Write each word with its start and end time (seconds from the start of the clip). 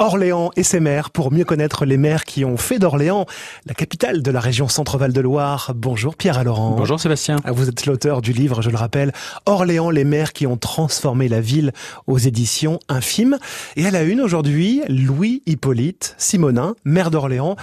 Orléans 0.00 0.50
et 0.56 0.64
ses 0.64 0.80
maires 0.80 1.10
pour 1.10 1.30
mieux 1.30 1.44
connaître 1.44 1.84
les 1.84 1.96
maires 1.96 2.24
qui 2.24 2.44
ont 2.44 2.56
fait 2.56 2.80
d'Orléans 2.80 3.26
la 3.64 3.74
capitale 3.74 4.22
de 4.22 4.30
la 4.32 4.40
région 4.40 4.66
Centre-Val 4.66 5.12
de 5.12 5.20
Loire. 5.20 5.70
Bonjour 5.76 6.16
Pierre 6.16 6.42
Laurent. 6.42 6.72
Bonjour 6.72 6.98
Sébastien. 6.98 7.36
Ah, 7.44 7.52
vous 7.52 7.68
êtes 7.68 7.86
l'auteur 7.86 8.20
du 8.20 8.32
livre, 8.32 8.60
je 8.60 8.70
le 8.70 8.76
rappelle, 8.76 9.12
Orléans, 9.46 9.90
les 9.90 10.02
maires 10.02 10.32
qui 10.32 10.48
ont 10.48 10.56
transformé 10.56 11.28
la 11.28 11.40
ville 11.40 11.72
aux 12.08 12.18
éditions 12.18 12.80
Infime. 12.88 13.38
Et 13.76 13.86
à 13.86 13.92
la 13.92 14.02
une 14.02 14.20
aujourd'hui, 14.20 14.82
Louis 14.88 15.44
Hippolyte 15.46 16.16
Simonin, 16.18 16.74
maire 16.84 17.12
d'Orléans. 17.12 17.54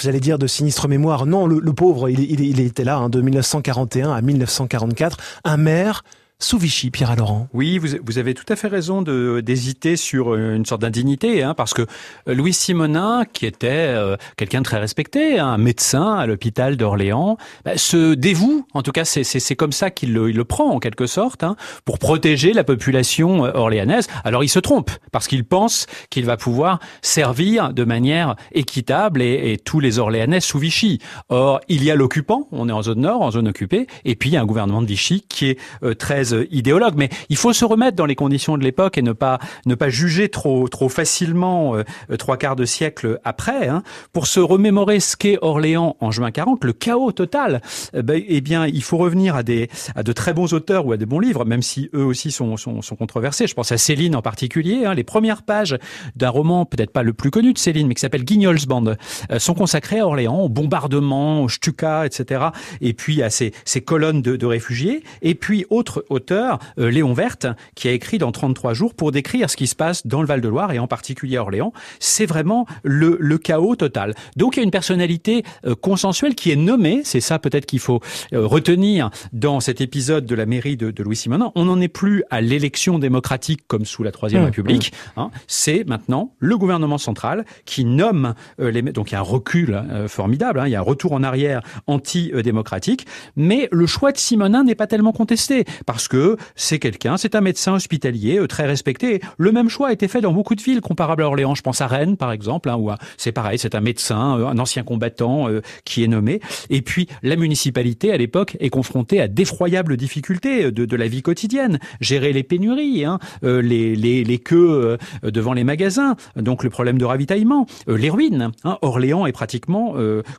Vous 0.00 0.08
allez 0.08 0.20
dire 0.20 0.38
de 0.38 0.46
sinistre 0.46 0.86
mémoire. 0.86 1.26
Non, 1.26 1.48
le, 1.48 1.72
pauvre, 1.72 2.08
il, 2.08 2.20
il, 2.20 2.60
était 2.60 2.84
là 2.84 2.96
hein, 2.96 3.08
de 3.08 3.20
1941 3.20 4.12
à 4.12 4.20
1944. 4.20 5.16
Un 5.42 5.56
maire 5.56 6.04
sous 6.40 6.58
Vichy, 6.58 6.90
Pierre 6.90 7.14
Laurent. 7.16 7.48
Oui, 7.52 7.78
vous, 7.78 7.88
vous, 8.02 8.18
avez 8.18 8.34
tout 8.34 8.50
à 8.50 8.56
fait 8.56 8.68
raison 8.68 9.02
d'hésiter 9.02 9.96
sur 9.96 10.34
une 10.34 10.64
sorte 10.64 10.80
d'indignité, 10.80 11.42
hein, 11.42 11.54
parce 11.54 11.74
que 11.74 11.82
euh, 11.82 12.34
Louis 12.34 12.54
Simonin, 12.54 13.24
qui 13.30 13.46
était 13.46 13.68
euh, 13.68 14.16
quelqu'un 14.36 14.60
de 14.60 14.64
très 14.64 14.78
respecté, 14.78 15.38
hein, 15.38 15.48
un 15.48 15.58
médecin 15.58 16.14
à 16.14 16.26
l'hôpital 16.26 16.76
d'Orléans, 16.76 17.36
bah, 17.64 17.76
se 17.76 18.14
dévoue, 18.14 18.66
en 18.72 18.82
tout 18.82 18.92
cas 18.92 19.04
c'est 19.04 19.56
comme 19.56 19.72
ça 19.72 19.90
qu'il 19.90 20.14
le, 20.14 20.30
le 20.30 20.44
prend 20.44 20.70
en 20.70 20.78
quelque 20.78 21.06
sorte, 21.06 21.44
hein, 21.44 21.56
pour 21.84 21.98
protéger 21.98 22.52
la 22.54 22.64
population 22.64 23.44
euh, 23.44 23.52
orléanaise. 23.54 24.08
Alors 24.24 24.42
il 24.42 24.48
se 24.48 24.58
trompe, 24.58 24.90
parce 25.12 25.28
qu'il 25.28 25.44
pense 25.44 25.86
qu'il 26.08 26.24
va 26.24 26.38
pouvoir 26.38 26.80
servir 27.02 27.74
de 27.74 27.84
manière 27.84 28.36
équitable 28.52 29.20
et, 29.20 29.52
et, 29.52 29.58
tous 29.58 29.80
les 29.80 29.98
Orléanais 29.98 30.40
sous 30.40 30.58
Vichy. 30.58 31.00
Or, 31.28 31.60
il 31.68 31.84
y 31.84 31.90
a 31.90 31.94
l'occupant, 31.94 32.48
on 32.50 32.68
est 32.68 32.72
en 32.72 32.82
zone 32.82 33.00
nord, 33.00 33.20
en 33.20 33.30
zone 33.30 33.48
occupée, 33.48 33.86
et 34.06 34.16
puis 34.16 34.30
il 34.30 34.32
y 34.32 34.36
a 34.36 34.40
un 34.40 34.46
gouvernement 34.46 34.80
de 34.80 34.86
Vichy 34.86 35.24
qui 35.28 35.50
est 35.50 35.58
très 35.98 36.29
idéologue, 36.50 36.94
mais 36.96 37.08
il 37.28 37.36
faut 37.36 37.52
se 37.52 37.64
remettre 37.64 37.96
dans 37.96 38.06
les 38.06 38.14
conditions 38.14 38.58
de 38.58 38.64
l'époque 38.64 38.98
et 38.98 39.02
ne 39.02 39.12
pas 39.12 39.38
ne 39.66 39.74
pas 39.74 39.88
juger 39.88 40.28
trop 40.28 40.68
trop 40.68 40.88
facilement 40.88 41.76
euh, 41.76 42.16
trois 42.16 42.36
quarts 42.36 42.56
de 42.56 42.64
siècle 42.64 43.18
après. 43.24 43.68
Hein. 43.68 43.82
Pour 44.12 44.26
se 44.26 44.40
remémorer 44.40 45.00
ce 45.00 45.16
qu'est 45.16 45.38
Orléans 45.42 45.96
en 46.00 46.10
juin 46.10 46.30
40, 46.30 46.64
le 46.64 46.72
chaos 46.72 47.12
total, 47.12 47.60
eh, 47.94 48.02
ben, 48.02 48.22
eh 48.26 48.40
bien, 48.40 48.66
il 48.66 48.82
faut 48.82 48.96
revenir 48.96 49.36
à 49.36 49.42
des 49.42 49.68
à 49.94 50.02
de 50.02 50.12
très 50.12 50.32
bons 50.32 50.52
auteurs 50.54 50.86
ou 50.86 50.92
à 50.92 50.96
des 50.96 51.06
bons 51.06 51.20
livres, 51.20 51.44
même 51.44 51.62
si 51.62 51.90
eux 51.94 52.04
aussi 52.04 52.30
sont 52.30 52.56
sont, 52.56 52.82
sont 52.82 52.96
controversés. 52.96 53.46
Je 53.46 53.54
pense 53.54 53.72
à 53.72 53.78
Céline 53.78 54.16
en 54.16 54.22
particulier. 54.22 54.84
Hein. 54.84 54.94
Les 54.94 55.04
premières 55.04 55.42
pages 55.42 55.76
d'un 56.16 56.30
roman, 56.30 56.64
peut-être 56.64 56.92
pas 56.92 57.02
le 57.02 57.12
plus 57.12 57.30
connu 57.30 57.52
de 57.52 57.58
Céline, 57.58 57.86
mais 57.86 57.94
qui 57.94 58.00
s'appelle 58.00 58.24
Guignol's 58.24 58.66
Band, 58.66 58.84
euh, 59.30 59.38
sont 59.38 59.54
consacrées 59.54 60.00
à 60.00 60.06
Orléans, 60.06 60.40
au 60.40 60.48
bombardement, 60.48 61.42
au 61.42 61.48
Stuka, 61.48 62.06
etc. 62.06 62.46
Et 62.80 62.92
puis 62.92 63.22
à 63.22 63.30
ces, 63.30 63.52
ces 63.64 63.80
colonnes 63.80 64.22
de, 64.22 64.36
de 64.36 64.46
réfugiés. 64.46 65.02
Et 65.22 65.34
puis 65.34 65.66
autre 65.70 66.04
auteur, 66.20 66.58
euh, 66.78 66.90
Léon 66.90 67.14
Verte, 67.14 67.46
qui 67.74 67.88
a 67.88 67.92
écrit 67.92 68.18
dans 68.18 68.30
33 68.30 68.74
jours 68.74 68.92
pour 68.94 69.10
décrire 69.10 69.48
ce 69.48 69.56
qui 69.56 69.66
se 69.66 69.74
passe 69.74 70.06
dans 70.06 70.20
le 70.20 70.26
Val-de-Loire 70.26 70.70
et 70.72 70.78
en 70.78 70.86
particulier 70.86 71.38
à 71.38 71.42
Orléans. 71.42 71.72
C'est 71.98 72.26
vraiment 72.26 72.66
le, 72.82 73.16
le, 73.18 73.38
chaos 73.38 73.74
total. 73.74 74.14
Donc 74.36 74.56
il 74.56 74.58
y 74.58 74.60
a 74.60 74.64
une 74.64 74.70
personnalité 74.70 75.44
euh, 75.64 75.74
consensuelle 75.74 76.34
qui 76.34 76.50
est 76.50 76.56
nommée, 76.56 77.00
c'est 77.04 77.22
ça 77.22 77.38
peut-être 77.38 77.64
qu'il 77.64 77.78
faut 77.78 78.00
euh, 78.34 78.46
retenir 78.46 79.10
dans 79.32 79.60
cet 79.60 79.80
épisode 79.80 80.26
de 80.26 80.34
la 80.34 80.44
mairie 80.44 80.76
de, 80.76 80.90
de 80.90 81.02
Louis 81.02 81.16
Simonin. 81.16 81.52
On 81.54 81.64
n'en 81.64 81.80
est 81.80 81.88
plus 81.88 82.22
à 82.28 82.42
l'élection 82.42 82.98
démocratique 82.98 83.62
comme 83.66 83.86
sous 83.86 84.02
la 84.02 84.12
Troisième 84.12 84.42
mmh, 84.42 84.46
République. 84.46 84.92
Mmh. 84.92 85.20
Hein. 85.20 85.30
C'est 85.46 85.84
maintenant 85.84 86.34
le 86.38 86.58
gouvernement 86.58 86.98
central 86.98 87.46
qui 87.64 87.86
nomme 87.86 88.34
les... 88.58 88.82
Donc 88.82 89.10
il 89.10 89.14
y 89.14 89.16
a 89.16 89.20
un 89.20 89.22
recul 89.22 89.74
hein, 89.74 90.06
formidable, 90.06 90.60
hein. 90.60 90.66
il 90.66 90.72
y 90.72 90.76
a 90.76 90.80
un 90.80 90.82
retour 90.82 91.12
en 91.12 91.22
arrière 91.22 91.62
anti-démocratique, 91.86 93.06
mais 93.36 93.68
le 93.72 93.86
choix 93.86 94.12
de 94.12 94.18
Simonin 94.18 94.64
n'est 94.64 94.74
pas 94.74 94.86
tellement 94.86 95.12
contesté 95.12 95.64
parce 95.86 96.08
que 96.10 96.36
c'est 96.56 96.78
quelqu'un, 96.78 97.16
c'est 97.16 97.34
un 97.34 97.40
médecin 97.40 97.72
hospitalier 97.72 98.38
euh, 98.38 98.46
très 98.46 98.66
respecté. 98.66 99.20
Le 99.38 99.52
même 99.52 99.70
choix 99.70 99.88
a 99.88 99.92
été 99.92 100.08
fait 100.08 100.20
dans 100.20 100.32
beaucoup 100.32 100.54
de 100.54 100.60
villes 100.60 100.82
comparables 100.82 101.22
à 101.22 101.26
Orléans. 101.26 101.54
Je 101.54 101.62
pense 101.62 101.80
à 101.80 101.86
Rennes, 101.86 102.18
par 102.18 102.32
exemple, 102.32 102.68
hein, 102.68 102.76
où 102.76 102.90
c'est 103.16 103.32
pareil, 103.32 103.58
c'est 103.58 103.74
un 103.74 103.80
médecin, 103.80 104.38
euh, 104.38 104.46
un 104.46 104.58
ancien 104.58 104.82
combattant 104.82 105.48
euh, 105.48 105.62
qui 105.84 106.02
est 106.04 106.08
nommé. 106.08 106.40
Et 106.68 106.82
puis, 106.82 107.06
la 107.22 107.36
municipalité, 107.36 108.12
à 108.12 108.16
l'époque, 108.16 108.56
est 108.60 108.68
confrontée 108.68 109.20
à 109.20 109.28
d'effroyables 109.28 109.96
difficultés 109.96 110.72
de, 110.72 110.84
de, 110.84 110.96
la 110.96 111.06
vie 111.06 111.22
quotidienne. 111.22 111.78
Gérer 112.00 112.32
les 112.32 112.42
pénuries, 112.42 113.04
hein, 113.04 113.20
les, 113.42 113.94
les, 113.94 114.24
les, 114.24 114.38
queues 114.38 114.98
devant 115.22 115.52
les 115.52 115.62
magasins, 115.62 116.16
donc 116.34 116.64
le 116.64 116.70
problème 116.70 116.98
de 116.98 117.04
ravitaillement, 117.04 117.66
les 117.86 118.10
ruines. 118.10 118.50
Hein. 118.64 118.78
Orléans 118.82 119.26
est 119.26 119.32
pratiquement 119.32 119.94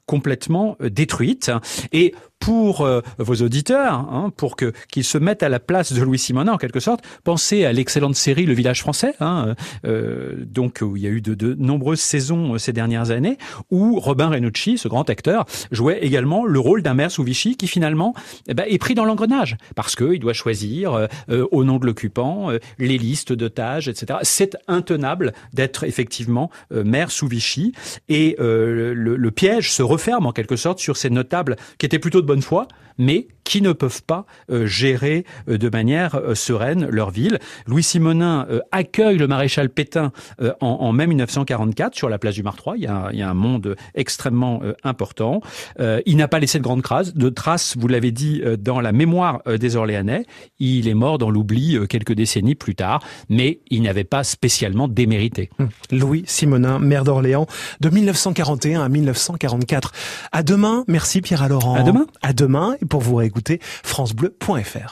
complètement 0.05 0.75
détruite. 0.81 1.51
Et 1.93 2.13
pour 2.41 2.81
euh, 2.81 3.01
vos 3.19 3.35
auditeurs, 3.35 3.93
hein, 3.93 4.33
pour 4.35 4.57
que 4.57 4.73
qu'ils 4.89 5.05
se 5.05 5.17
mettent 5.17 5.43
à 5.43 5.49
la 5.49 5.59
place 5.59 5.93
de 5.93 6.01
Louis 6.01 6.19
Simonin 6.19 6.53
en 6.53 6.57
quelque 6.57 6.81
sorte. 6.81 7.05
Pensez 7.23 7.63
à 7.63 7.71
l'excellente 7.71 8.15
série 8.15 8.45
Le 8.45 8.53
Village 8.53 8.81
français, 8.81 9.13
hein, 9.21 9.55
euh, 9.85 10.43
donc 10.43 10.79
où 10.81 10.97
il 10.97 11.03
y 11.03 11.07
a 11.07 11.11
eu 11.11 11.21
de, 11.21 11.35
de 11.35 11.53
nombreuses 11.53 12.01
saisons 12.01 12.55
euh, 12.55 12.57
ces 12.57 12.73
dernières 12.73 13.11
années, 13.11 13.37
où 13.69 13.99
Robin 13.99 14.29
Renucci, 14.29 14.79
ce 14.79 14.87
grand 14.87 15.09
acteur, 15.09 15.45
jouait 15.71 15.99
également 16.01 16.43
le 16.43 16.59
rôle 16.59 16.81
d'un 16.81 16.95
maire 16.95 17.11
sous 17.11 17.23
Vichy 17.23 17.55
qui 17.55 17.67
finalement 17.67 18.15
eh 18.47 18.55
ben, 18.55 18.65
est 18.67 18.79
pris 18.79 18.95
dans 18.95 19.05
l'engrenage 19.05 19.55
parce 19.75 19.95
que 19.95 20.11
il 20.11 20.19
doit 20.19 20.33
choisir 20.33 21.07
euh, 21.29 21.45
au 21.51 21.63
nom 21.63 21.77
de 21.77 21.85
l'occupant 21.85 22.49
les 22.79 22.97
listes 22.97 23.33
d'otages, 23.33 23.87
etc. 23.87 24.19
C'est 24.23 24.57
intenable 24.67 25.33
d'être 25.53 25.83
effectivement 25.83 26.49
maire 26.71 27.11
sous 27.11 27.27
Vichy 27.27 27.73
et 28.09 28.35
le, 28.39 28.93
le 28.93 29.31
piège 29.31 29.71
se 29.71 29.83
referme 29.83 30.25
en 30.25 30.31
quelque 30.31 30.55
sorte 30.55 30.79
sur 30.79 30.97
ces 30.97 31.09
notables 31.09 31.55
qui 31.77 31.85
étaient 31.85 31.99
plutôt 31.99 32.21
de 32.21 32.30
bonne 32.31 32.41
foi, 32.41 32.65
mais 32.97 33.27
qui 33.51 33.61
ne 33.61 33.73
peuvent 33.73 34.03
pas 34.03 34.25
euh, 34.49 34.65
gérer 34.65 35.25
euh, 35.49 35.57
de 35.57 35.67
manière 35.67 36.15
euh, 36.15 36.35
sereine 36.35 36.87
leur 36.87 37.11
ville. 37.11 37.37
Louis 37.67 37.83
Simonin 37.83 38.47
accueille 38.71 39.17
le 39.17 39.27
maréchal 39.27 39.69
Pétain 39.69 40.13
en, 40.61 40.93
mai 40.93 41.05
1944 41.05 41.93
sur 41.93 42.07
la 42.07 42.17
place 42.17 42.35
du 42.35 42.43
Martroi. 42.43 42.77
Il 42.77 42.83
y 42.83 42.87
a, 42.87 43.09
il 43.11 43.19
y 43.19 43.21
a 43.21 43.29
un 43.29 43.33
monde 43.33 43.75
extrêmement 43.93 44.61
important. 44.83 45.41
il 45.79 46.17
n'a 46.17 46.27
pas 46.27 46.39
laissé 46.39 46.59
de 46.59 46.63
grandes 46.63 46.83
traces, 46.83 47.13
de 47.13 47.29
traces, 47.29 47.75
vous 47.77 47.87
l'avez 47.87 48.11
dit, 48.11 48.41
dans 48.59 48.79
la 48.79 48.91
mémoire 48.91 49.41
des 49.45 49.75
Orléanais. 49.75 50.25
Il 50.59 50.87
est 50.87 50.93
mort 50.93 51.17
dans 51.17 51.29
l'oubli 51.29 51.77
quelques 51.89 52.13
décennies 52.13 52.55
plus 52.55 52.75
tard, 52.75 53.03
mais 53.29 53.59
il 53.69 53.81
n'avait 53.81 54.03
pas 54.03 54.23
spécialement 54.23 54.87
démérité. 54.87 55.49
Hum. 55.59 55.69
Louis 55.91 56.23
Simonin, 56.27 56.79
maire 56.79 57.03
d'Orléans, 57.03 57.47
de 57.79 57.89
1941 57.89 58.81
à 58.81 58.89
1944. 58.89 59.91
À 60.31 60.43
demain. 60.43 60.83
Merci 60.87 61.21
Pierre 61.21 61.47
Laurent. 61.49 61.75
À 61.75 61.83
demain. 61.83 62.05
À 62.21 62.33
demain. 62.33 62.75
Et 62.81 62.85
pour 62.85 63.01
vous 63.01 63.15
réécouter, 63.15 63.40
francebleu.fr. 63.83 64.89